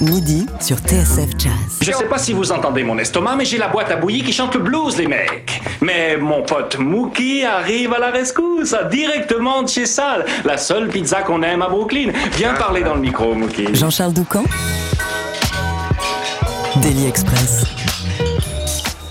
[0.00, 1.52] Midi sur TSF Jazz.
[1.82, 4.32] Je sais pas si vous entendez mon estomac, mais j'ai la boîte à bouillie qui
[4.32, 5.60] chante le blues, les mecs.
[5.82, 11.22] Mais mon pote Mookie arrive à la rescousse, directement de chez Sal, la seule pizza
[11.22, 12.12] qu'on aime à Brooklyn.
[12.36, 13.74] Viens parler dans le micro, Mookie.
[13.74, 14.44] Jean-Charles Doucan
[16.76, 17.64] Daily Express.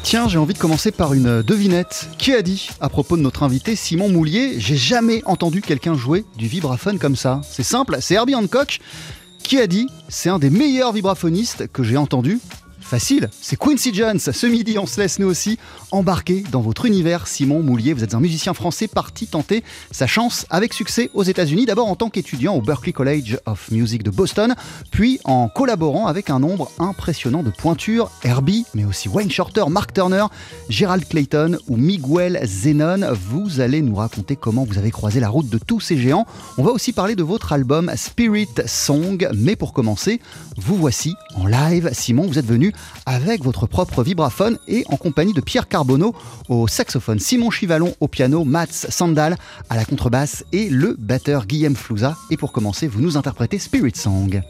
[0.01, 2.09] Tiens, j'ai envie de commencer par une devinette.
[2.17, 6.25] Qui a dit, à propos de notre invité Simon Moulier, j'ai jamais entendu quelqu'un jouer
[6.35, 8.79] du vibraphone comme ça C'est simple, c'est Herbie Hancock.
[9.43, 12.39] Qui a dit, c'est un des meilleurs vibraphonistes que j'ai entendu
[12.89, 14.17] Facile, c'est Quincy Jones.
[14.17, 15.59] Ce midi, on se laisse nous aussi
[15.91, 17.27] embarquer dans votre univers.
[17.27, 21.67] Simon Moulier, vous êtes un musicien français parti tenter sa chance avec succès aux États-Unis,
[21.67, 24.55] d'abord en tant qu'étudiant au Berklee College of Music de Boston,
[24.89, 29.93] puis en collaborant avec un nombre impressionnant de pointures, Herbie, mais aussi Wayne Shorter, Mark
[29.93, 30.25] Turner,
[30.67, 33.13] Gerald Clayton ou Miguel Zenon.
[33.13, 36.25] Vous allez nous raconter comment vous avez croisé la route de tous ces géants.
[36.57, 40.19] On va aussi parler de votre album Spirit Song, mais pour commencer,
[40.57, 41.91] vous voici en live.
[41.93, 42.73] Simon, vous êtes venu
[43.05, 46.15] avec votre propre vibraphone et en compagnie de Pierre Carbonneau
[46.47, 49.37] au saxophone, Simon Chivalon au piano, Mats Sandal
[49.69, 52.17] à la contrebasse et le batteur Guillaume Flouza.
[52.29, 54.41] Et pour commencer, vous nous interprétez Spirit Song.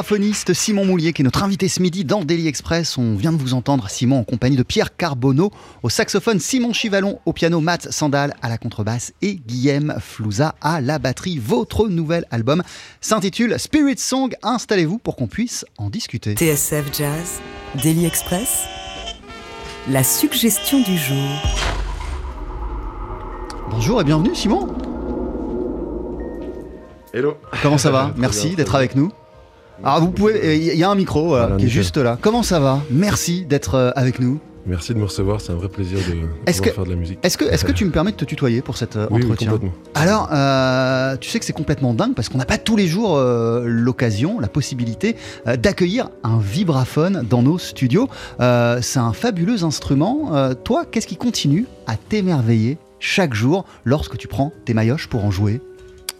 [0.00, 2.96] Vibraphoniste Simon Moulier, qui est notre invité ce midi dans Daily Express.
[2.96, 5.50] On vient de vous entendre, Simon, en compagnie de Pierre Carbonneau,
[5.82, 10.80] au saxophone, Simon Chivalon, au piano, Matt Sandal à la contrebasse et Guillaume Flouza à
[10.80, 11.38] la batterie.
[11.38, 12.62] Votre nouvel album
[13.02, 14.34] s'intitule Spirit Song.
[14.42, 16.34] Installez-vous pour qu'on puisse en discuter.
[16.34, 17.40] TSF Jazz,
[17.82, 18.62] Daily Express,
[19.86, 21.28] la suggestion du jour.
[23.70, 24.66] Bonjour et bienvenue, Simon.
[27.12, 27.36] Hello.
[27.62, 29.12] Comment ça va Merci d'être avec nous.
[29.82, 32.18] Alors vous pouvez, il y a un micro Voilà, qui est juste là.
[32.20, 32.80] Comment ça va?
[32.90, 34.38] Merci d'être euh, avec nous.
[34.66, 37.18] Merci de me recevoir, c'est un vrai plaisir de que- faire de la musique.
[37.22, 39.24] Est-ce que, est-ce que tu me permets de te tutoyer pour cet euh, oui, oui,
[39.24, 39.52] entretien?
[39.52, 39.72] complètement.
[39.94, 43.16] Alors, euh, tu sais que c'est complètement dingue parce qu'on n'a pas tous les jours
[43.16, 45.16] euh, l'occasion, la possibilité
[45.46, 48.08] euh, d'accueillir un vibraphone dans nos studios.
[48.40, 50.34] Euh, c'est un fabuleux instrument.
[50.34, 55.24] Euh, toi, qu'est-ce qui continue à t'émerveiller chaque jour lorsque tu prends tes maillotches pour
[55.24, 55.62] en jouer?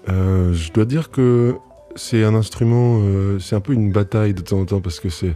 [0.09, 1.57] Euh, je dois dire que
[1.97, 5.09] c'est un instrument, euh, c'est un peu une bataille de temps en temps parce que
[5.09, 5.35] c'est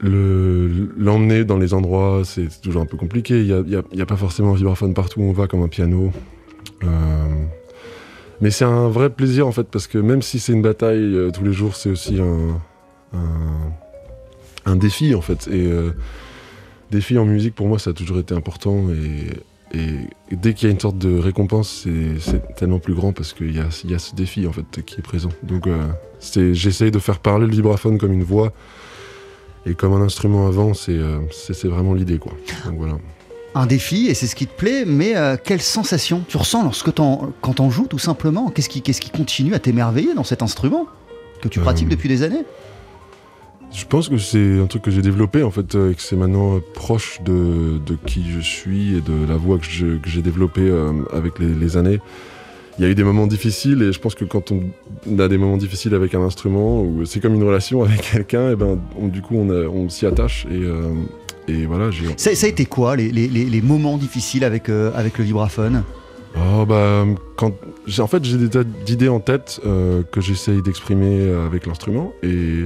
[0.00, 3.42] le- l'emmener dans les endroits, c'est toujours un peu compliqué.
[3.42, 6.12] Il n'y a, pas forcément un vibraphone partout où on va comme un piano.
[6.84, 7.44] Euh,
[8.40, 11.30] mais c'est un vrai plaisir en fait parce que même si c'est une bataille euh,
[11.30, 12.60] tous les jours, c'est aussi un,
[14.76, 15.48] défi en fait.
[15.48, 15.68] Et
[16.90, 19.26] défi en musique pour moi ça a toujours été important et,
[19.74, 21.86] et, dès qu'il y a une sorte de récompense,
[22.18, 24.82] c'est- tellement plus grand parce qu'il y a, il y a ce défi en fait
[24.84, 25.30] qui est présent.
[25.42, 25.86] Donc euh,
[26.52, 28.52] j'essaye de faire parler le vibraphone comme une voix
[29.66, 31.18] et comme un instrument avant, c'est euh,
[31.64, 32.32] vraiment l'idée quoi.
[32.66, 32.94] Donc voilà.
[33.54, 36.94] Un défi, et c'est ce qui te plaît, mais euh, quelle sensation tu ressens lorsque
[36.94, 38.50] t'en, quand t'en joues tout simplement?
[38.50, 40.86] Qu'est-ce qui, qui continue à t'émerveiller dans cet instrument
[41.42, 42.44] que tu pratiques Euh, depuis des années?
[43.72, 46.16] Je pense que c'est un truc que j'ai développé en fait euh, et que c'est
[46.16, 50.62] maintenant euh, proche de, de qui je suis et de la voix que j'ai développée
[50.68, 52.00] euh, avec les, les années.
[52.78, 55.36] Il y a eu des moments difficiles et je pense que quand on a des
[55.36, 59.08] moments difficiles avec un instrument, ou c'est comme une relation avec quelqu'un, et ben on-
[59.08, 60.92] du coup on, s'y attache et, euh,
[61.48, 61.90] et voilà.
[62.16, 65.24] ça, ça a été quoi les, les- les- les moments difficiles avec, euh, avec le
[65.24, 65.82] vibraphone?
[66.36, 67.04] Oh bah
[67.36, 67.52] quand
[67.98, 72.64] en fait j'ai des tas d'idées en tête euh, que j'essaye d'exprimer avec l'instrument et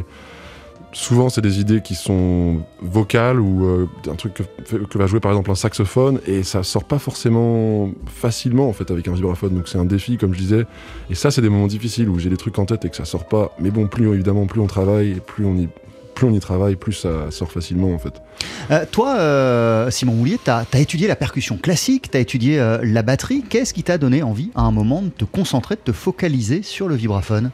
[0.92, 5.32] souvent c'est des idées qui sont vocales ou euh, un truc que, va jouer par
[5.32, 9.54] exemple un saxophone et ça sort pas forcément facilement en fait avec un vibraphone.
[9.54, 10.66] Donc c'est un défi comme je disais.
[11.11, 13.04] Et ça c'est des moments difficiles où j'ai des trucs en tête et que ça
[13.04, 13.54] sort pas.
[13.58, 17.92] Mais bon plus évidemment plus on travaille plus on y travaille plus ça sort facilement
[17.92, 18.22] en fait.
[18.70, 23.02] Euh, Toi, euh, Simon Moulier, tu as, étudié la percussion classique, tu as étudié la
[23.02, 23.42] batterie.
[23.49, 26.87] Qu'est-ce qui t'a donné envie à un moment de te concentrer, de te focaliser sur
[26.87, 27.50] le vibraphone?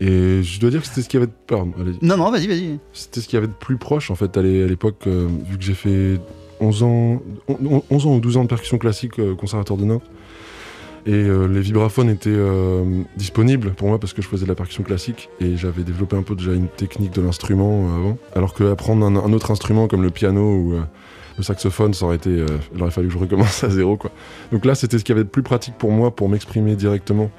[0.00, 1.72] Et je dois dire que c'était ce qui avait de pardon.
[2.02, 2.78] Non, non, vas-y, vas-y.
[2.92, 5.26] C'était ce qu'il y avait de plus proche en fait à l'é- à l'époque, euh,
[5.48, 6.20] vu que j'ai fait
[6.60, 9.84] 11 ans, on- 11 ans ou 12 ans de percussion classique euh, au conservatoire de
[9.84, 10.02] Nantes.
[11.06, 12.84] Et euh, les vibraphones étaient euh,
[13.16, 16.22] disponibles pour moi parce que je faisais de la percussion classique et j'avais développé un
[16.22, 18.18] peu déjà une technique de l'instrument avant.
[18.36, 20.74] Alors qu'apprendre un, un autre instrument comme le piano ou
[21.38, 24.10] le saxophone, ça aurait été, euh, il aurait fallu que je recommence à zéro quoi.
[24.52, 27.30] Donc là, c'était ce qui avait de plus pratique pour moi pour m'exprimer directement.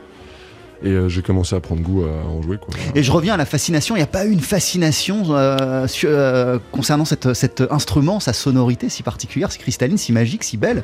[0.81, 2.73] Et euh, j'ai commencé à prendre goût à en jouer quoi.
[2.95, 3.95] Et je reviens à la fascination.
[3.95, 8.87] Il n'y a pas eu une fascination euh, euh, concernant cette- cet instrument, sa sonorité
[8.89, 10.83] si particulière, si cristalline, si magique, si belle?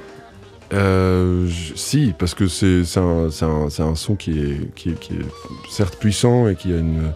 [0.74, 5.26] Euh, si, parce que c'est un, son qui est, qui, est, qui est
[5.70, 7.12] certes puissant et qui a une,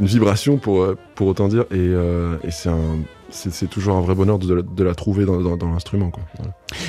[0.00, 2.98] une vibration pour, pour autant dire, et, euh, et c'est un-
[3.30, 6.10] c'est toujours un vrai bonheur de la, trouver dans, l'instrument.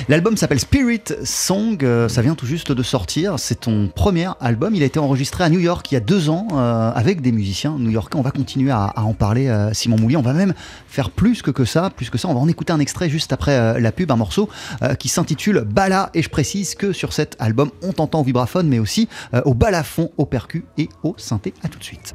[0.08, 4.74] L'album s'appelle Spirit Song, euh, ça vient tout juste de sortir, c'est ton premier album,
[4.74, 7.32] il a été enregistré à New York il y a deux ans euh, avec des
[7.32, 10.54] musiciens new-yorkais, on va continuer à, en parler euh, Simon Moulier, on va même
[10.86, 13.32] faire plus que, que ça, plus que ça, on va en écouter un extrait juste
[13.32, 14.48] après la pub, un morceau
[14.98, 18.78] qui s'intitule Bala, et je précise que sur cet album on t'entend au vibraphone mais
[18.78, 19.08] aussi
[19.44, 22.14] au balafon, au percu et au synthé, à tout de suite.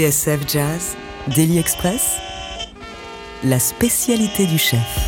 [0.00, 0.96] TSF Jazz,
[1.36, 2.16] Daily Express,
[3.44, 5.06] la spécialité du chef.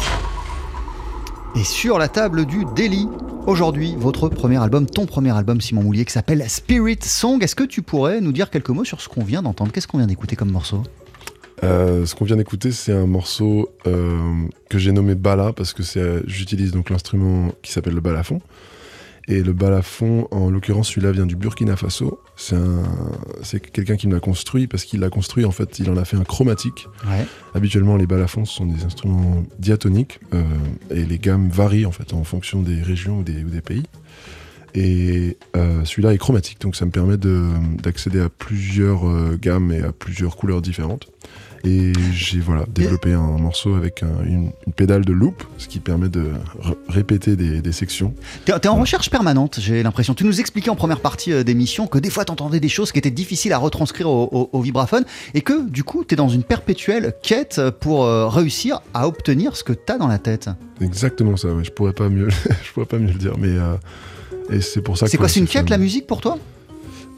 [1.57, 3.09] Et sur la table du Daily,
[3.47, 7.43] aujourd'hui, votre premier album, ton premier album, Simon Moulier, qui s'appelle Spirit Song.
[7.43, 9.73] Est-ce que tu pourrais nous dire quelques mots sur ce qu'on vient d'entendre?
[9.73, 10.83] Qu'est-ce qu'on vient d'écouter comme morceau?
[11.65, 15.83] Euh, ce qu'on vient d'écouter, c'est un morceau euh, que j'ai nommé Bala parce que
[15.83, 18.43] c'est, j'utilise donc l'instrument qui s'appelle le balafon.
[19.29, 22.21] Et le balafon, en l'occurrence, celui-là vient du Burkina Faso.
[22.37, 22.83] C'est un,
[23.43, 25.45] c'est quelqu'un qui me l'a construit parce qu'il l'a construit.
[25.45, 26.89] En fait, il en a fait un chromatique.
[27.07, 27.25] Ouais.
[27.55, 30.43] Habituellement, les balafons ce sont des instruments diatoniques euh,
[30.91, 33.85] et les gammes varient en fait en fonction des régions ou des, ou des pays.
[34.75, 37.47] Et euh, celui-là est chromatique, donc ça me permet de-
[37.83, 41.09] d'accéder à plusieurs euh, gammes et à plusieurs couleurs différentes.
[41.65, 45.79] Et j'ai voilà développé un morceau avec un- une, une pédale de loop, ce qui
[45.79, 46.31] permet de
[46.89, 48.15] répéter des, des sections.
[48.45, 50.15] T'es en recherche permanente, j'ai l'impression.
[50.15, 52.99] Tu nous expliquais en première partie euh, d'émission que des fois t'entendais des choses qui
[52.99, 55.05] étaient difficiles à retranscrire au, au- au vibraphone
[55.35, 59.63] et que du coup t'es dans une perpétuelle quête pour euh, réussir à obtenir ce
[59.63, 60.51] que t'as dans la tête.
[60.81, 61.49] Exactement ça.
[61.55, 61.63] ouais.
[61.65, 62.29] Je pourrais pas mieux,
[62.65, 63.77] je pourrais pas mieux le dire, mais euh,
[64.51, 65.07] et c'est pour ça.
[65.07, 66.39] C'est quoi, c'est une quête la musique pour toi?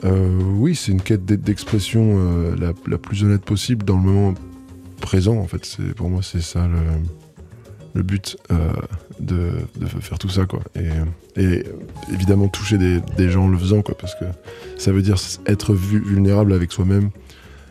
[0.04, 2.56] Euh, oui, c'est une quête d'e- d'expression euh,
[2.87, 4.34] la, plus honnête possible dans le moment
[5.00, 5.37] présent.
[5.38, 6.68] En fait, pour moi c'est ça
[7.95, 8.73] le, but euh,
[9.21, 9.52] de,
[10.00, 10.60] faire tout ça, quoi.
[11.36, 11.64] Et,
[12.12, 14.25] évidemment toucher des, des gens en le faisant, quoi, parce que
[14.76, 17.10] ça veut dire être vu- vulnérable avec soi-même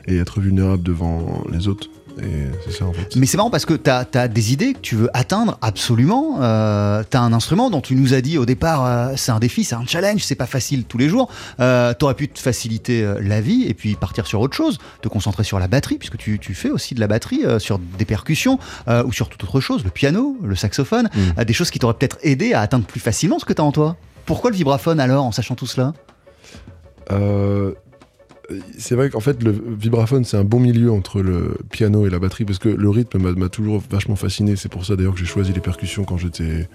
[0.08, 1.90] et être vulnérable devant les autres.
[2.22, 3.16] Et c'est ça en fait.
[3.16, 6.38] Mais c'est marrant parce que tu as, des idées que tu veux atteindre absolument.
[6.42, 9.40] Euh, tu as un instrument dont tu nous as dit au départ, euh, c'est un
[9.40, 11.30] défi, c'est un challenge, c'est pas facile tous les jours.
[11.60, 14.78] Euh, tu aurais pu te faciliter euh, la vie et puis partir sur autre chose,
[15.02, 17.80] te concentrer sur la batterie, puisque tu, tu fais aussi de la batterie, euh, sur
[17.80, 18.60] des percussions
[19.06, 21.44] ou sur toute autre chose, le piano, le saxophone, Mm.
[21.44, 23.72] des choses qui t'auraient peut-être aidé à atteindre plus facilement ce que tu as en
[23.72, 23.96] toi.
[24.26, 25.94] Pourquoi le vibraphone alors, en sachant tout cela?
[28.78, 32.20] C'est vrai qu'en fait, le vibraphone, c'est un bon milieu entre le piano et la
[32.20, 34.56] batterie parce que le rythme m'a- toujours vachement fasciné.
[34.56, 36.68] C'est pour ça d'ailleurs que j'ai choisi les percussions quand j'étais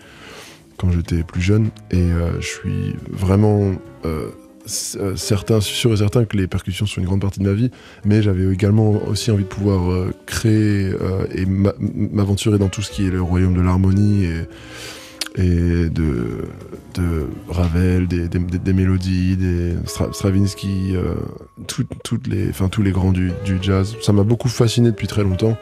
[0.79, 1.71] quand j'étais plus jeune.
[1.91, 3.73] Et euh, je suis vraiment
[4.05, 4.29] euh,
[4.97, 7.71] euh, certain, sûr et certain que les percussions sont une grande partie de ma vie.
[8.05, 10.93] Mais j'avais également aussi envie de pouvoir créer
[11.35, 14.27] et m'a- m'aventurer dans tout ce qui est le royaume de l'harmonie
[15.37, 16.45] et de,
[16.99, 21.15] de Ravel, des, des- des- des mélodies, des Stra- Stravinsky, euh,
[21.67, 23.97] tout- toutes les, enfin, tous les grands du, du jazz.
[24.03, 25.57] Ça m'a beaucoup fasciné depuis très longtemps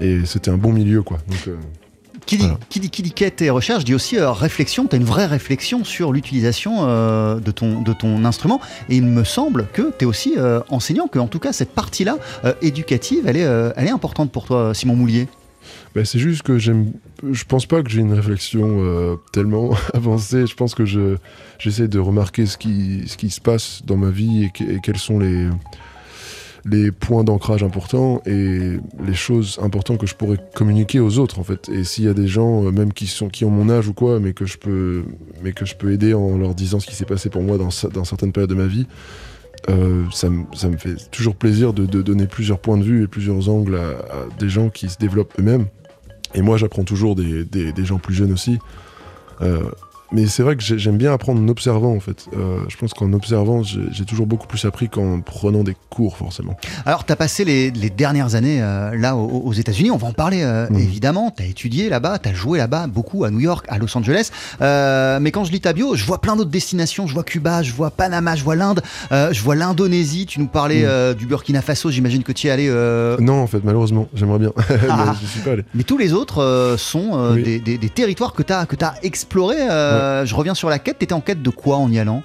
[0.00, 1.18] et c'était un bon milieu quoi.
[1.28, 1.56] Donc, euh,
[2.26, 2.58] Qui dit, Voilà.
[2.70, 4.86] qui dit, qui dit quête et recherche dit aussi euh, réflexion.
[4.86, 8.60] Tu as une vraie réflexion sur l'utilisation de, ton, de ton instrument.
[8.88, 10.34] Et il me semble que tu es aussi
[10.70, 12.16] enseignant, que en tout cas cette partie-là
[12.62, 15.28] éducative, elle est, elle est importante pour toi, Simon Moulier.
[15.94, 16.92] Bah, c'est juste que j'aime,
[17.30, 20.46] je pense pas que j'ai une réflexion euh, tellement avancée.
[20.46, 21.16] Je pense que je,
[21.58, 24.80] j'essaie de remarquer ce qui, ce qui se passe dans ma vie et, que- et
[24.82, 25.48] quels sont les,
[26.66, 31.44] les points d'ancrage importants et les choses importantes que je pourrais communiquer aux autres en
[31.44, 31.68] fait.
[31.68, 33.92] Et s'il y a des gens euh, même qui sont qui ont mon âge ou
[33.92, 35.04] quoi, mais que je peux
[35.42, 37.68] mais que je peux aider en leur disant ce qui s'est passé pour moi dans,
[37.92, 38.86] dans certaines périodes de ma vie,
[39.70, 43.76] euh, ça, me- fait toujours plaisir de, donner plusieurs points de vue et plusieurs angles
[43.76, 45.66] à, des gens qui se développent eux-mêmes.
[46.34, 48.58] Et moi, j'apprends toujours des gens plus jeunes aussi.
[49.40, 49.70] Euh,
[50.12, 52.26] mais c'est vrai que j'ai- j'aime bien apprendre en observant en fait.
[52.36, 56.56] Euh, je pense qu'en observant, j'ai toujours beaucoup plus appris qu'en prenant des cours forcément.
[56.86, 60.08] Alors, tu as passé les, les dernières années euh, là aux, aux États-Unis, on va
[60.08, 60.78] en parler euh, Mhm.
[60.78, 61.32] évidemment.
[61.36, 64.30] Tu as étudié là-bas, tu as joué là-bas beaucoup à New York, à Los Angeles.
[64.60, 67.06] Mais quand je lis ta bio, je vois plein d'autres destinations.
[67.06, 70.26] Je vois Cuba, je vois Panama, je vois l'Inde, je vois l'Indonésie.
[70.26, 71.14] Tu nous parlais Mhm.
[71.14, 72.68] du Burkina Faso, j'imagine que tu y es allé.
[73.20, 74.52] Non, en fait, malheureusement, j'aimerais bien,
[74.90, 75.06] Ah.
[75.08, 75.64] mais je suis pas allé.
[75.74, 77.42] Mais tous les autres sont Oui.
[77.42, 79.66] des, des- des territoires que tu as, que as explorés.
[79.94, 80.98] Euh, Je reviens sur la quête.
[80.98, 82.22] Tu étais en quête de quoi en y allant?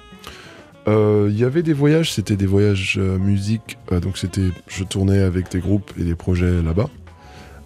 [0.88, 4.84] Euh, Il y avait des voyages, c'était des voyages euh, musique, euh, donc c'était, je
[4.84, 6.88] tournais avec des groupes et des projets là-bas.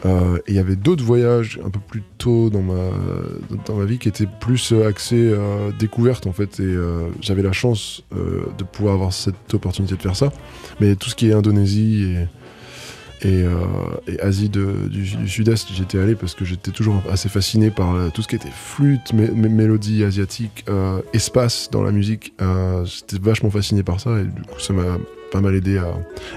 [0.04, 2.90] Euh, et il y avait d'autres voyages un peu plus tôt dans ma,
[3.64, 6.60] dans ma vie qui étaient plus euh, axés euh, découverte en fait.
[6.60, 10.30] Et euh, j'avais la chance euh, de pouvoir avoir cette opportunité de faire ça.
[10.80, 12.26] Mais tout ce qui est Indonésie et,
[13.24, 13.52] et, euh,
[14.06, 18.20] et Asie du, Sud-Est, j'étais allé parce que j'étais toujours assez fasciné par euh, tout
[18.22, 22.34] ce qui était flûte, mé- mé- mélodie asiatique, euh, espace dans la musique.
[22.84, 24.98] J'étais vachement fasciné par ça et du coup ça m'a
[25.32, 25.88] pas mal aidé à...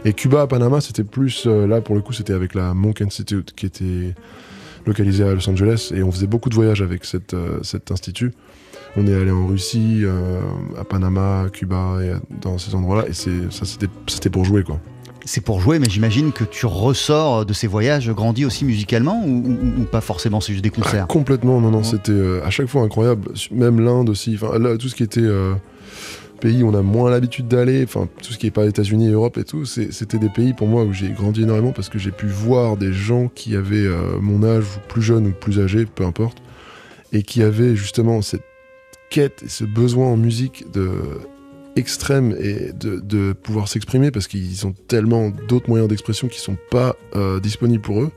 [0.06, 1.46] Et Cuba Panama, c'était plus...
[1.46, 4.16] là pour le coup c'était avec la Monk Institute qui était
[4.86, 8.32] localisée à Los Angeles et on faisait beaucoup de voyages avec cet institut.
[8.96, 10.04] On est allé en Russie,
[10.80, 13.66] à Panama, Cuba et dans ces endroits-là et ça
[14.08, 14.80] c'était pour jouer quoi.
[15.28, 19.30] C'est pour jouer, mais j'imagine que tu ressors de ces voyages grandi aussi musicalement ou,
[19.30, 21.08] ou- ou pas forcément, c'est juste des Ah, concerts.
[21.08, 21.84] complètement, non, non, Ouais.
[21.84, 23.32] c'était euh, à chaque fois incroyable.
[23.52, 25.54] Même l'Inde aussi, enfin là, tout ce qui était euh,
[26.40, 29.38] pays où on a moins l'habitude d'aller, enfin tout ce qui est pas États-Unis, Europe
[29.38, 32.28] et tout, c'était des pays pour moi où j'ai grandi énormément parce que j'ai pu
[32.28, 36.06] voir des gens qui avaient euh, mon âge ou plus jeunes ou plus âgés, peu
[36.06, 36.38] importe,
[37.12, 38.44] et qui avaient justement cette
[39.10, 40.90] quête et ce besoin en musique de
[41.78, 46.96] extrême et de, pouvoir s'exprimer parce qu'ils ont tellement d'autres moyens d'expression qui sont pas
[47.16, 48.12] euh, disponibles pour eux.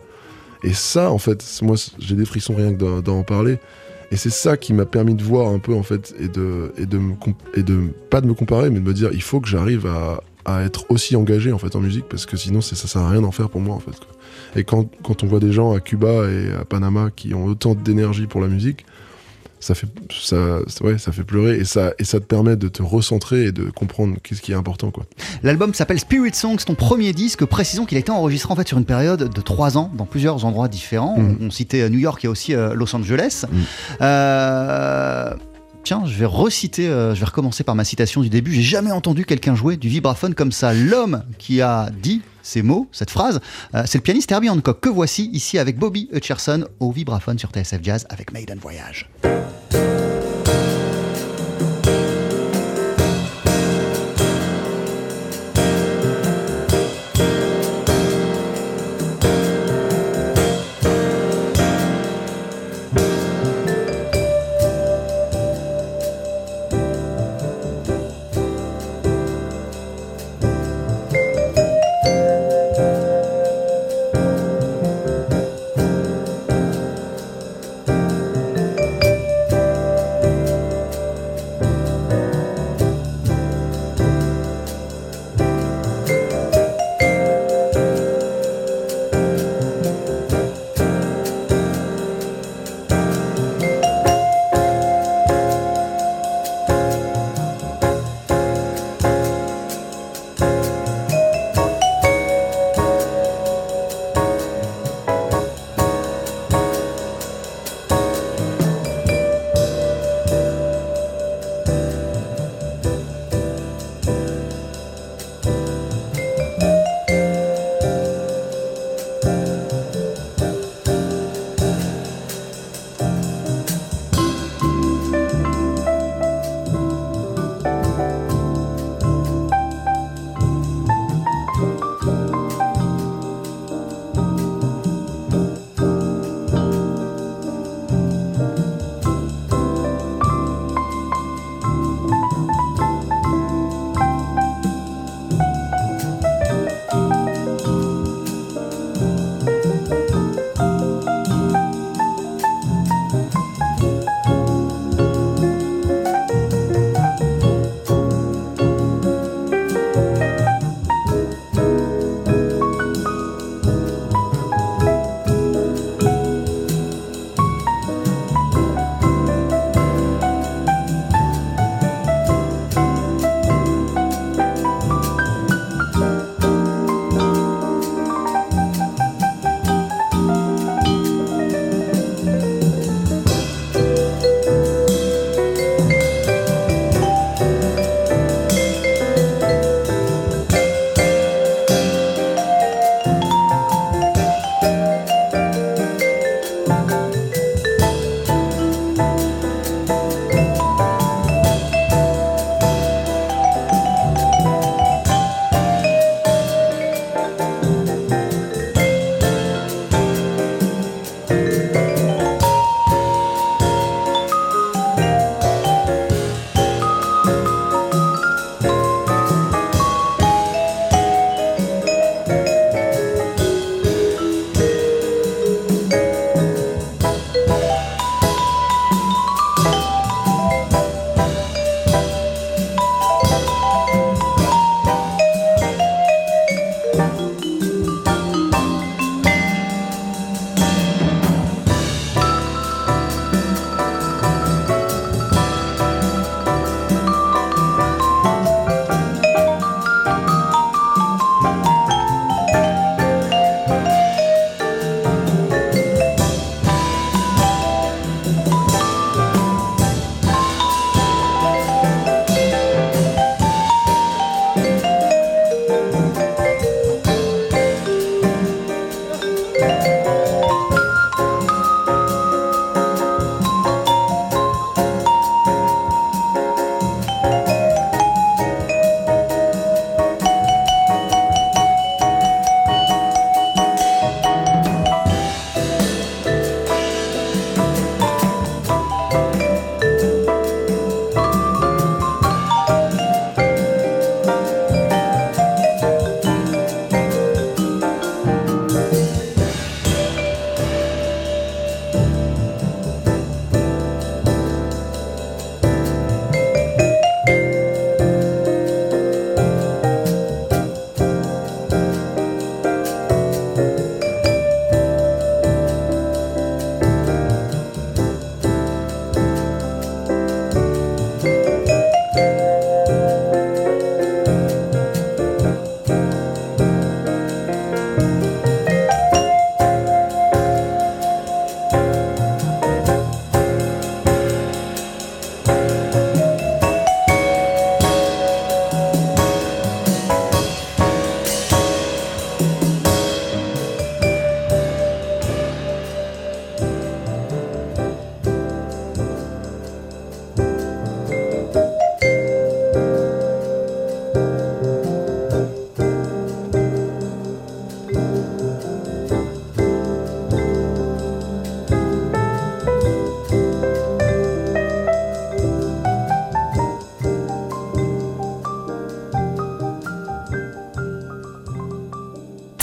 [0.62, 3.58] Et ça, en fait, moi, j'ai des frissons rien que d'en- parler.
[4.10, 6.86] Et c'est ça qui m'a permis de voir un peu, en fait, et de, et
[6.86, 7.78] de
[8.10, 10.20] pas de me comparer, mais de me dire, il faut que j'arrive à,
[10.64, 13.30] être aussi engagé, en fait, en musique, parce que sinon, ça sert à rien d'en
[13.30, 13.92] faire pour moi, en fait.
[14.56, 17.76] Et quand, quand on voit des gens à Cuba et à Panama qui ont autant
[17.76, 18.84] d'énergie pour la musique,
[19.60, 22.82] ça fait, ça, ouais, ça fait pleurer et ça, et ça te permet de te
[22.82, 25.04] recentrer et de comprendre qu'est-ce qui est important, quoi.
[25.42, 27.44] L'album s'appelle Spirit Songs, ton premier disque.
[27.44, 30.44] Précisons qu'il a été enregistré en fait sur une période de trois ans dans plusieurs
[30.44, 31.18] endroits différents.
[31.18, 31.36] Mhm.
[31.40, 33.44] On, on citait New York et aussi euh, Los Angeles.
[33.50, 33.58] Mhm.
[34.00, 35.34] Euh,
[35.82, 38.52] Tiens, je vais reciter, euh, je vais recommencer par ma citation du début.
[38.52, 40.74] J'ai jamais entendu quelqu'un jouer du vibraphone comme ça.
[40.74, 43.40] L'homme qui a dit ces mots, cette phrase,
[43.74, 47.50] euh, c'est le pianiste Herbie Hancock que voici ici avec Bobby Hutcherson au vibraphone sur
[47.50, 49.08] TSF Jazz avec Maiden Voyage.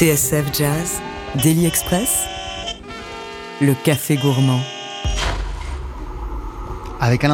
[0.08, 1.02] TSF Jazz,
[1.44, 2.24] Daily Express,
[3.60, 4.62] le café gourmand.
[7.02, 7.32] Avec un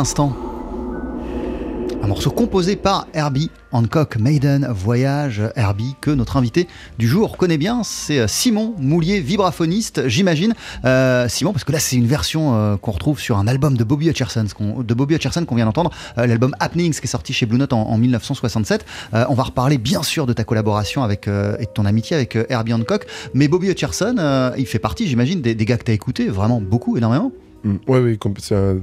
[2.14, 6.68] morceau composé par Herbie Hancock, Maiden Voyage Herbie, que notre invité
[7.00, 7.82] du jour connaît bien.
[7.84, 10.54] C'est euh, Simon Moulier, vibraphoniste, j'imagine.
[10.86, 13.84] Euh, Simon, parce que là, c'est une version euh, qu'on retrouve sur un album de
[13.84, 14.46] Bobby Hutcherson,
[14.78, 17.82] de Bobby Hutcherson qu'on vient d'entendre, l'album Happenings, qui est sorti chez Blue Note en,
[17.90, 18.86] en 1967.
[19.16, 22.38] Euh, on va reparler bien sûr de ta collaboration avec, et de ton amitié avec
[22.48, 23.08] Herbie Hancock.
[23.34, 26.96] Mais Bobby Hutcherson, il fait partie, j'imagine, des, gars que tu as écoutés vraiment beaucoup,
[26.96, 27.32] énormément.
[27.64, 28.20] Mm, ouais, oui,
[28.52, 28.82] un-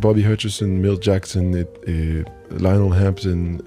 [0.00, 1.52] Bobby Hutcherson, Milt Jackson
[1.86, 2.22] et, et
[2.60, 3.58] Lionel Hampton,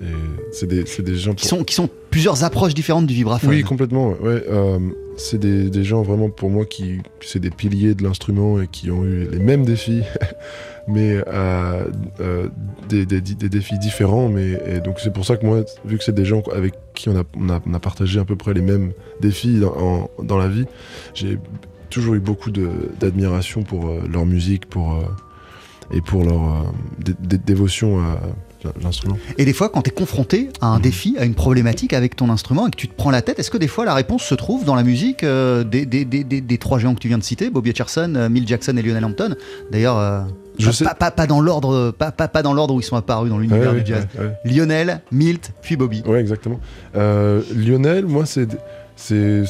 [0.52, 3.50] c'est des, des gens Qui sont, qui sont plusieurs approches différentes du vibraphone.
[3.50, 4.10] Oui, complètement.
[4.22, 4.80] Ouais, euh,
[5.18, 8.92] c'est des, des gens vraiment pour moi qui c'est des piliers de l'instrument et qui
[8.92, 10.04] ont eu les mêmes défis,
[10.88, 11.86] mais euh,
[12.22, 12.48] euh,
[12.88, 14.30] des, défis différents.
[14.30, 17.10] Mais et donc c'est pour ça que moi, vu que c'est des gens avec qui
[17.10, 20.10] on a, on a, on a partagé à peu près les mêmes défis dans, en-
[20.24, 20.66] dans la vie,
[21.14, 21.40] j'ai
[21.90, 24.94] toujours eu beaucoup d'admiration pour leur musique, pour
[25.92, 26.64] et pour leur euh,
[27.00, 28.20] dé- dé- dévotion à
[28.82, 29.18] l'instrument.
[29.38, 30.76] Et des fois, quand tu es confronté à Mhm.
[30.76, 33.40] un défi, à une problématique avec ton instrument et que tu te prends la tête,
[33.40, 36.24] est-ce que des fois la réponse se trouve dans la musique euh, des, des- des-
[36.26, 38.82] des- des trois géants que tu viens de citer, Bobby Hutcherson, euh, Milt Jackson et
[38.82, 39.36] Lionel Hampton?
[39.72, 40.22] D'ailleurs, euh,
[40.62, 42.98] pas, sais- pas- pas- pas dans l'ordre, pas, pas- pas dans l'ordre où ils sont
[42.98, 44.06] apparus dans l'univers Ouais, du jazz.
[44.20, 44.34] ouais, ouais.
[44.44, 46.04] Lionel, Milt, puis Bobby.
[46.06, 46.60] Ouais, exactement.
[46.94, 48.48] Lionel, moi, c'est.
[48.96, 49.44] C'est.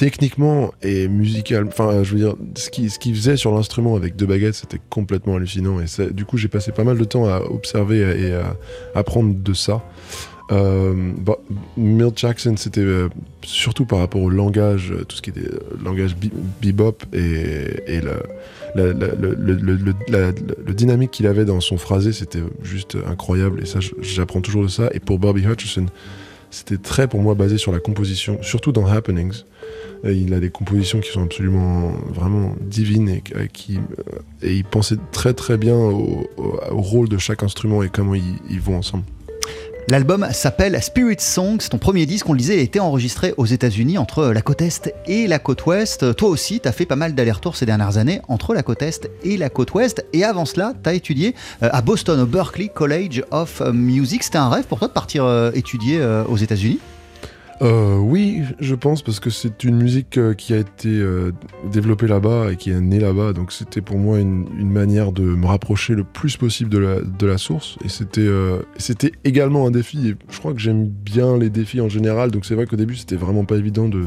[0.00, 1.66] Techniquement et musical.
[1.68, 5.36] Enfin, je veux dire, ce qu'il ce faisait sur l'instrument avec deux baguettes, c'était complètement
[5.36, 5.78] hallucinant.
[5.78, 8.56] Et du coup, j'ai passé pas mal de temps à observer et à
[8.94, 9.84] apprendre de ça.
[10.52, 11.36] Euh, bah,
[11.76, 13.10] Milt Jackson, c'était euh,
[13.42, 16.16] surtout par rapport au langage, euh, tout ce qui était euh, langage
[16.62, 18.22] bebop et, la-
[18.74, 23.60] le, dynamique qu'il avait dans son phrasé, c'était juste incroyable.
[23.62, 24.88] Et ça, j'apprends toujours de ça.
[24.94, 25.86] Et pour Bobby Hutcherson,
[26.50, 29.44] c'était très pour moi basé sur la composition, surtout dans Happenings.
[30.04, 34.64] Il a des compositions qui sont absolument vraiment divines et, euh, qui, euh, et il
[34.64, 36.26] pensait très très bien au,
[36.70, 39.04] rôle de chaque instrument et comment ils, vont ensemble.
[39.88, 43.34] L'album s'appelle Spirit Song, c'est ton premier disque, on le disait, il a été enregistré
[43.36, 46.14] aux États-Unis entre la côte Est et la côte Ouest.
[46.16, 49.10] Toi aussi, tu as fait pas mal d'allers-retours ces dernières années entre la côte Est
[49.24, 50.04] et la côte Ouest.
[50.12, 54.22] Et avant cela, tu as étudié euh, à Boston, au Berklee College of Music.
[54.22, 56.78] C'était un rêve pour toi de partir étudier aux États-Unis?
[57.62, 61.32] Euh, oui, je pense, parce que c'est une musique euh, qui a été euh,
[61.70, 63.34] développée là-bas et qui est née là-bas.
[63.34, 67.76] Donc c'était pour moi une, manière de me rapprocher le plus possible de la, source.
[67.84, 70.08] Et c'était euh, c'était également un défi.
[70.08, 72.30] Et je crois que j'aime bien les défis en général.
[72.30, 74.04] Donc c'est vrai qu'au début, c'était vraiment pas évident de,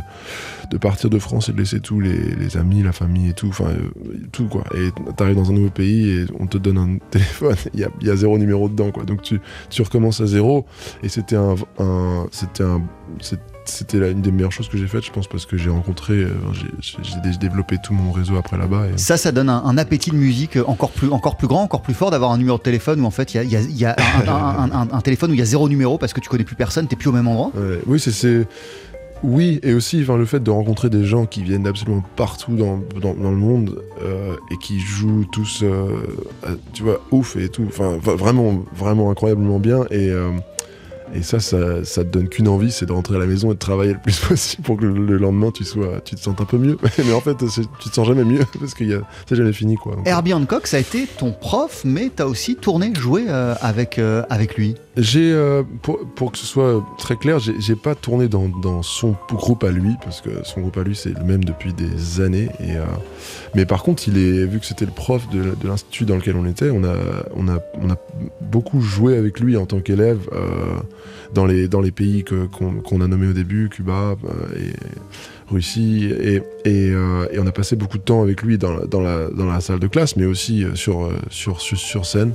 [0.73, 3.47] de partir de France et de laisser tous les, les amis, la famille et tout.
[3.49, 4.63] Enfin, euh, tout quoi.
[4.75, 7.55] Et t'arrives dans un nouveau pays et on te donne un téléphone.
[7.75, 9.03] Il y a, il y a zéro numéro dedans, quoi.
[9.03, 10.65] Donc tu, tu recommences à zéro.
[11.03, 12.81] Et c'était un, un- c'était un,
[14.11, 16.29] une des meilleures choses que j'ai faites, je pense, parce que j'ai rencontré, euh,
[16.81, 18.87] j'ai- développé tout mon réseau après là-bas.
[18.93, 21.81] et- Ça, ça donne un, un appétit de musique encore plus, encore plus grand, encore
[21.81, 23.55] plus fort d'avoir un numéro de téléphone où en fait il y a, il y
[23.55, 23.95] a- il y a
[24.91, 26.95] un, téléphone où il y a zéro numéro parce que tu connais plus personne, t'es
[26.95, 27.51] plus au même endroit.
[27.55, 28.47] Ouais, oui, c'est.
[29.23, 32.81] Oui, et aussi enfin, le fait de rencontrer des gens qui viennent d'absolument partout dans,
[33.01, 35.87] dans, dans le monde euh, et qui jouent tous, euh,
[36.73, 37.63] tu vois, ouf et tout.
[37.65, 39.85] Enfin, vraiment, vraiment incroyablement bien.
[39.91, 40.31] Et, euh,
[41.15, 43.53] et ça, ça, ça te donne qu'une envie, c'est de rentrer à la maison et
[43.53, 46.41] de travailler le plus possible pour que le, le lendemain tu, sois, tu te sentes
[46.41, 46.77] un peu mieux.
[46.97, 48.83] Mais en fait, tu te sens jamais mieux parce que
[49.29, 49.95] c'est jamais fini, quoi.
[50.03, 54.75] Herbie Hancock, ça a été ton prof, mais t'as aussi tourné, joué avec, avec lui.
[54.95, 59.95] Euh, pour, que ce soit très clair, j'ai pas tourné dans, son groupe à lui,
[60.03, 62.49] parce que son groupe à lui c'est le même depuis des années.
[62.61, 62.85] Euh,
[63.55, 66.83] mais par contre, vu que c'était le prof de, l'institut dans lequel on était, on
[66.83, 67.59] a,
[68.41, 70.77] beaucoup joué avec lui en tant qu'élève euh,
[71.33, 74.15] dans, les, pays qu'on a nommés au début, Cuba
[74.55, 74.73] et
[75.51, 76.11] Russie.
[76.65, 76.93] Et,
[77.39, 80.65] on a passé beaucoup de temps avec lui dans, la- salle de classe, mais aussi
[80.75, 81.09] sur
[82.05, 82.33] scène.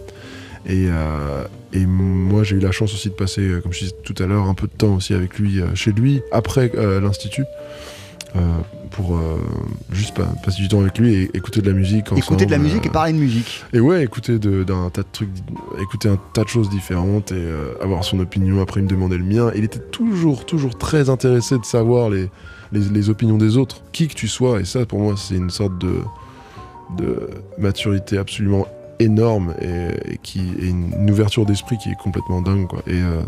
[0.66, 3.94] Et, euh, et moi, j'ai eu la chance aussi de passer, euh, comme je disais
[4.04, 7.44] tout à l'heure, un peu de temps aussi avec lui, euh, chez lui, après l'Institut,
[8.36, 8.40] euh,
[8.90, 9.36] pour euh,
[9.92, 12.06] juste pa- passer du temps avec lui et écouter de la musique.
[12.16, 13.64] Écouter de la musique et parler de musique.
[13.72, 15.30] et ouais, écouter d'un tas de trucs,
[15.80, 17.44] écouter un tas de choses différentes et
[17.82, 18.60] avoir son opinion.
[18.60, 19.50] Après, il me demandait le mien.
[19.56, 22.28] Il était toujours, toujours très intéressé de savoir les,
[22.72, 24.60] les, les opinions des autres, qui que tu sois.
[24.60, 25.94] Et ça, pour moi, c'est une sorte de,
[26.98, 28.66] de maturité absolument
[29.00, 32.82] énorme et, et qui et une ouverture d'esprit qui est complètement dingue, quoi.
[32.86, 33.20] Et, euh,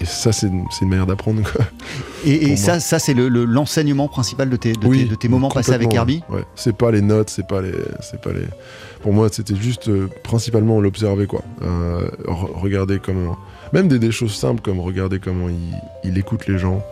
[0.00, 1.42] et ça, c'est une, une manière d'apprendre.
[2.24, 2.80] Et, et ça, moi.
[2.80, 5.92] ça c'est le- le- l'enseignement principal de tes, de tes, de tes moments passés avec
[5.92, 6.22] Herbie.
[6.30, 7.72] Ouais, c'est pas les notes, c'est pas les,
[8.22, 8.44] pas les.
[9.02, 11.42] Pour moi, c'était juste euh, principalement l'observer quoi.
[11.62, 13.36] Euh, re- regarder comment,
[13.72, 16.82] même des, des choses simples comme regarder comment il, il écoute les gens,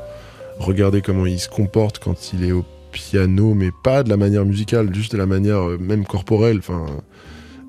[0.58, 4.44] regarder comment il se comporte quand il est au piano, mais pas de la manière
[4.44, 6.58] musicale, juste de la manière euh, même corporelle.
[6.58, 6.84] Enfin,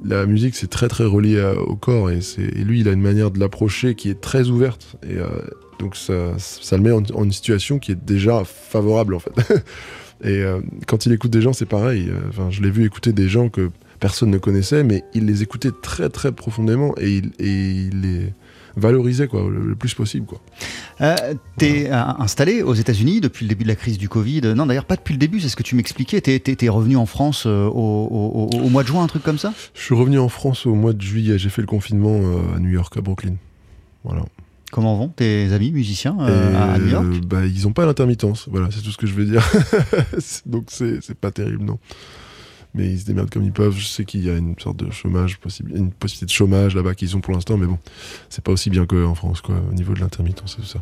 [0.04, 2.20] la musique c'est très très relié au corps et,
[2.64, 5.28] lui il a une manière de l'approcher qui est très ouverte et euh,
[5.80, 9.32] donc ça, ça le met en, en une situation qui est déjà favorable en fait.
[10.24, 12.10] et euh, quand il écoute des gens c'est pareil.
[12.10, 15.44] Euh, Enfin, je l'ai vu écouter des gens que personne ne connaissait, mais il les
[15.44, 18.34] écoutait très très profondément et il, et il les
[18.76, 20.26] valorisait quoi, le, le plus possible.
[20.26, 20.40] Quoi.
[21.02, 21.16] Euh,
[21.58, 24.42] T'es euh, installé aux États-Unis depuis le début de la crise du Covid.
[24.56, 26.22] Non, d'ailleurs, pas depuis le début, c'est ce que tu m'expliquais.
[26.22, 29.08] T'es t'es- t'es revenu en France euh, au, au- au- au mois de juin, un
[29.08, 29.54] truc comme ça?
[29.74, 32.20] Je suis revenu en France au mois de juillet, j'ai fait le confinement
[32.56, 33.36] à New York, à Brooklyn.
[34.04, 34.24] Voilà.
[34.72, 37.08] Comment vont tes amis musiciens euh, à, à New York?
[37.26, 39.44] bah, Ils n'ont pas l'intermittence, voilà, c'est tout ce que je veux dire.
[40.46, 41.80] Donc c'est c'est pas terrible, non.
[42.76, 43.76] Mais ils se démerdent comme ils peuvent.
[43.76, 46.94] Je sais qu'il y a une sorte de chômage, possible, une possibilité de chômage là-bas
[46.94, 47.80] qu'ils ont pour l'instant, mais bon,
[48.30, 50.80] c'est pas aussi bien qu'en France, quoi, au niveau de l'intermittence et tout ça.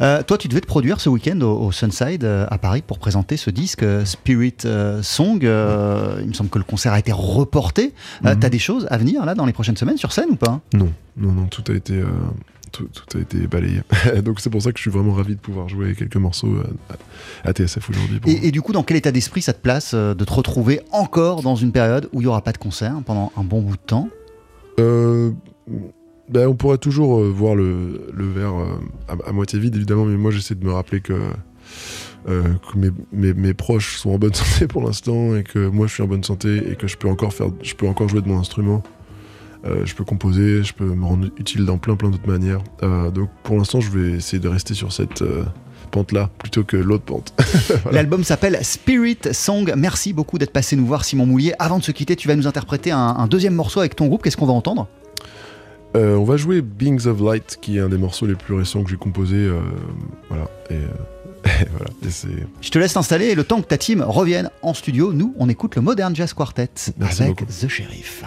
[0.00, 3.00] Euh, toi, tu devais te produire ce week-end au, au Sunside euh, à Paris pour
[3.00, 4.54] présenter ce disque euh, Spirit
[5.02, 5.38] Song.
[5.42, 7.92] Il me semble que le concert a été reporté.
[8.24, 8.40] Euh, Mhm.
[8.40, 10.60] T'as des choses à venir là dans les prochaines semaines sur scène ou pas?
[10.72, 12.00] Non, non, non, tout a été,
[12.76, 13.80] tout, tout a été balayé.
[14.24, 16.64] Donc c'est pour ça que je suis vraiment ravi de pouvoir jouer quelques morceaux euh,
[17.44, 18.20] à, à TSF aujourd'hui.
[18.26, 20.80] et, et du coup, dans quel état d'esprit ça te place euh, de te retrouver
[20.92, 23.76] encore dans une période où il n'y aura pas de concert pendant un bon bout
[23.76, 24.08] de temps?
[24.80, 25.30] Euh,
[26.28, 28.54] ben, on pourrait toujours voir le, le verre
[29.08, 31.12] à, à moitié vide, évidemment, mais moi j'essaie de me rappeler que,
[32.28, 35.86] euh, que mes, mes- mes proches sont en bonne santé pour l'instant et que moi
[35.86, 38.22] je suis en bonne santé et que je peux encore, faire, je peux encore jouer
[38.22, 38.82] de mon instrument.
[39.66, 42.60] Euh, je peux composer, je peux me rendre utile dans plein plein d'autres manières.
[42.82, 45.44] Euh, donc pour l'instant, je vais essayer de rester sur cette euh,
[45.90, 47.34] pente-là plutôt que l'autre pente.
[47.82, 47.98] Voilà.
[47.98, 49.72] L'album s'appelle Spirit Song.
[49.76, 51.54] Merci beaucoup d'être passé nous voir, Simon Moulier.
[51.58, 54.22] Avant de se quitter, tu vas nous interpréter un, un deuxième morceau avec ton groupe.
[54.22, 54.88] Qu'est-ce qu'on va entendre?
[55.96, 58.82] Euh, on va jouer Beings of Light, qui est un des morceaux les plus récents
[58.82, 59.36] que j'ai composé.
[59.36, 59.60] euh,
[60.28, 60.48] voilà.
[60.70, 60.78] Et, euh,
[61.62, 61.90] et voilà.
[62.04, 62.42] Et.
[62.60, 65.48] Je te laisse t'installer et le temps que ta team revienne en studio, nous, on
[65.48, 66.68] écoute le Modern Jazz Quartet
[66.98, 67.52] Merci avec beaucoup.
[67.52, 68.24] The Sheriff.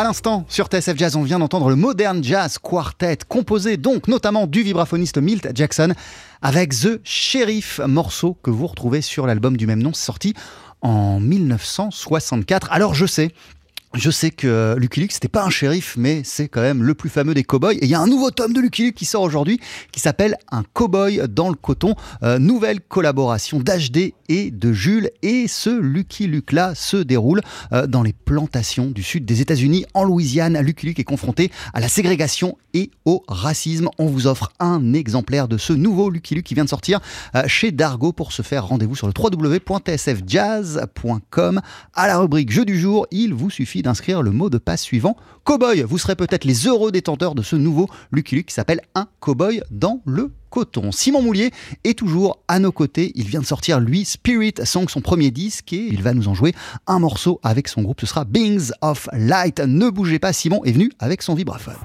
[0.00, 4.46] À l'instant, sur TSF Jazz, on vient d'entendre le Modern Jazz Quartet, composé donc notamment
[4.46, 5.92] du vibraphoniste Milt Jackson,
[6.40, 10.32] avec The Sheriff, morceau que vous retrouvez sur l'album du même nom, sorti
[10.80, 12.68] en 1964.
[12.70, 13.34] Alors je sais,
[13.94, 17.10] Je sais que Lucky Luke, c'était pas un shérif, mais c'est quand même le plus
[17.10, 17.76] fameux des cowboys.
[17.78, 19.58] Et il y a un nouveau tome de Lucky Luke qui sort aujourd'hui,
[19.90, 21.96] qui s'appelle Un cowboy dans le coton.
[22.22, 25.10] Euh, nouvelle collaboration d'HD et de Jules.
[25.22, 27.40] Et ce Lucky Luke-là se déroule
[27.72, 30.60] euh, dans les plantations du sud des États-Unis, en Louisiane.
[30.60, 33.88] Lucky Luke est confronté à la ségrégation et au racisme.
[33.98, 37.00] On vous offre un exemplaire de ce nouveau Lucky Luke qui vient de sortir
[37.34, 38.12] euh, chez Dargo.
[38.12, 41.60] Pour se faire rendez-vous sur le www.tsfjazz.com.
[41.94, 45.16] À la rubrique Jeu du jour, il vous suffit d'inscrire le mot de passe suivant
[45.44, 45.82] Cowboy.
[45.82, 49.62] Vous serez peut-être les heureux détenteurs de ce nouveau Lucky Luke qui s'appelle Un Cowboy
[49.70, 50.92] dans le coton.
[50.92, 51.50] Simon Moulier
[51.84, 53.12] est toujours à nos côtés.
[53.14, 56.34] Il vient de sortir, lui, Spirit Song, son premier disque, et il va nous en
[56.34, 56.54] jouer
[56.86, 58.00] un morceau avec son groupe.
[58.00, 59.60] Ce sera Beings of Light.
[59.60, 61.76] Ne bougez pas, Simon est venu avec son vibraphone.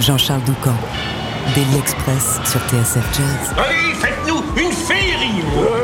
[0.00, 0.74] Jean-Charles Doucan,
[1.54, 3.54] Daily Express sur TSF Jazz.
[3.56, 5.42] Allez, faites-nous une féerie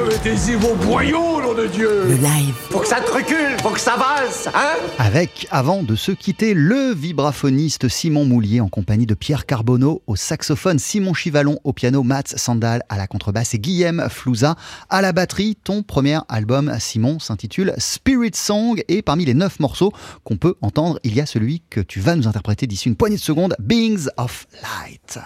[0.09, 2.55] Mettez-y vos boyaux, nom de Dieu Le live.
[2.70, 6.55] Faut que ça te recule, faut que ça valse, hein Avec, avant de se quitter,
[6.55, 12.03] le vibraphoniste Simon Moulier en compagnie de Pierre Carbonneau au saxophone, Simon Chivalon au piano,
[12.03, 14.57] Mats Sandal à la contrebasse et Guillaume Flouza
[14.88, 15.57] à la batterie.
[15.62, 19.92] Ton premier album, Simon, s'intitule Spirit Song et parmi les neuf morceaux
[20.24, 23.16] qu'on peut entendre, il y a celui que tu vas nous interpréter d'ici une poignée
[23.16, 25.18] de secondes, Beings of Light.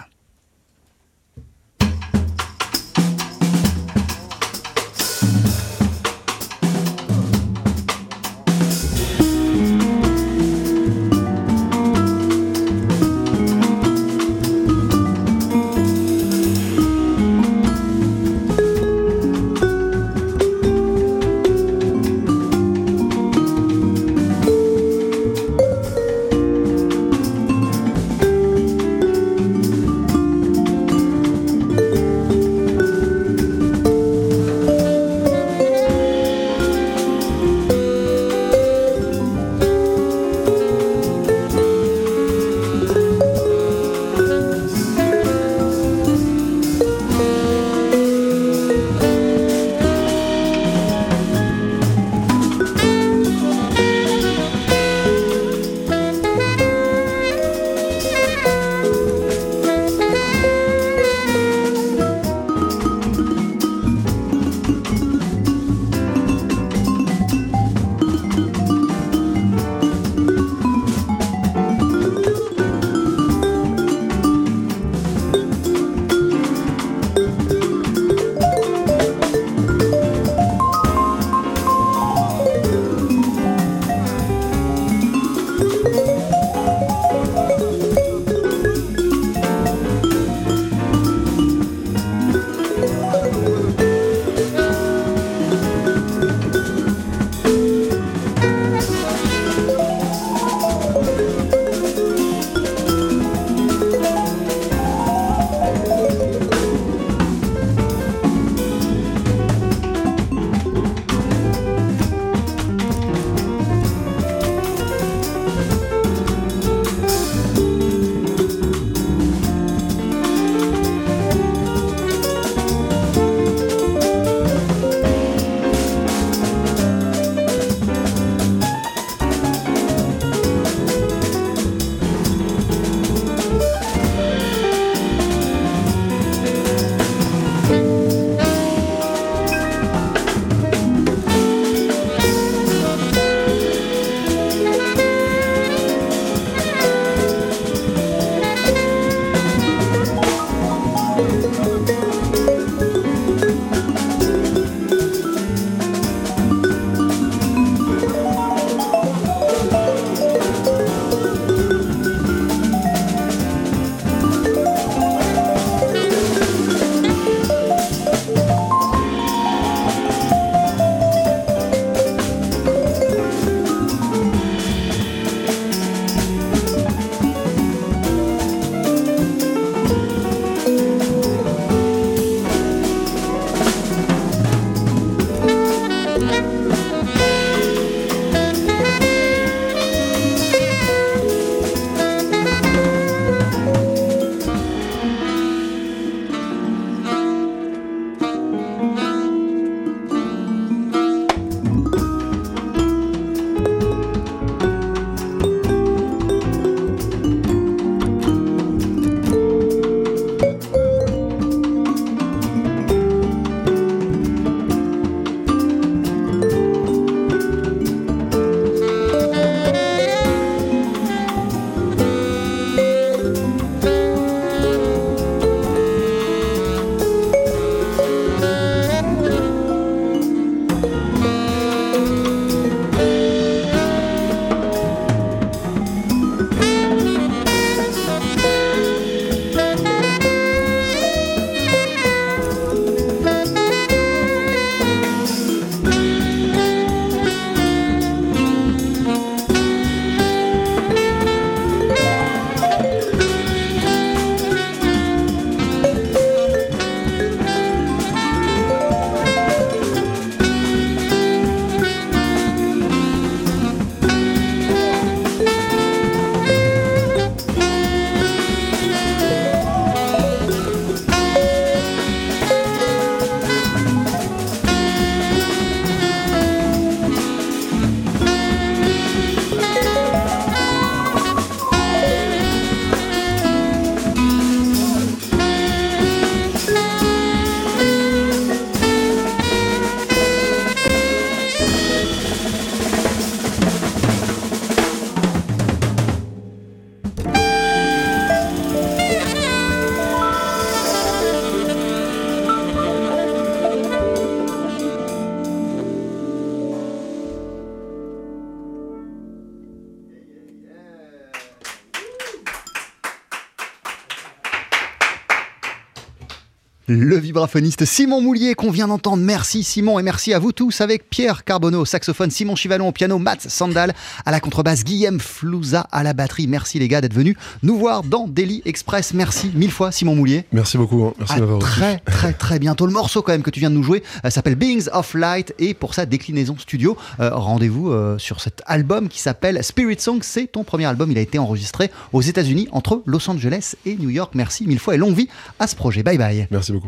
[316.89, 319.21] Le vibraphoniste Simon Moulier qu'on vient d'entendre.
[319.21, 322.91] Merci Simon et merci à vous tous avec Pierre Carbonneau au saxophone, Simon Chivalon au
[322.93, 323.93] piano, Mats Sandal
[324.25, 326.47] à la contrebasse, Guillaume Flouza à la batterie.
[326.47, 329.13] Merci les gars d'être venus nous voir dans Daily Express.
[329.13, 330.45] Merci mille fois Simon Moulier.
[330.53, 331.13] Merci beaucoup, hein.
[331.19, 332.85] merci À très très très bientôt.
[332.85, 335.53] Le morceau quand même que tu viens de nous jouer euh, s'appelle Beings of Light
[335.59, 340.19] et pour sa déclinaison studio, euh, rendez-vous euh, sur cet album qui s'appelle Spirit Song.
[340.21, 341.11] C'est ton premier album.
[341.11, 344.35] Il a été enregistré aux États-Unis entre Los Angeles et New York.
[344.35, 345.27] Merci mille fois et longue vie
[345.59, 346.01] à ce projet.
[346.01, 346.47] Bye bye.
[346.49, 346.86] Merci beaucoup.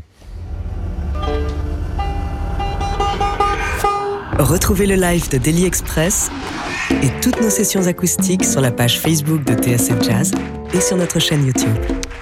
[4.40, 6.32] Retrouvez le live de Daily Express
[7.04, 10.32] et toutes nos sessions acoustiques sur la page Facebook de TSF Jazz
[10.74, 11.76] et sur notre chaîne YouTube.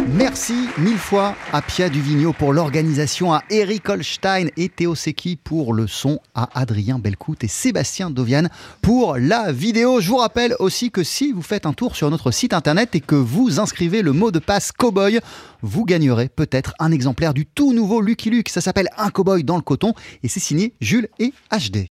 [0.07, 5.75] Merci mille fois à Pia Duvigneau pour l'organisation, à Eric Holstein et Théo Secchi pour
[5.75, 8.47] le son, à Adrien Belcout et Sébastien Dovian
[8.81, 10.01] pour la vidéo.
[10.01, 12.99] Je vous rappelle aussi que si vous faites un tour sur notre site internet et
[12.99, 15.19] que vous inscrivez le mot de passe cowboy,
[15.61, 18.49] vous gagnerez peut-être un exemplaire du tout nouveau Lucky Luke.
[18.49, 19.93] Ça s'appelle Un cowboy dans le coton
[20.23, 21.85] et c'est signé Jules et HD.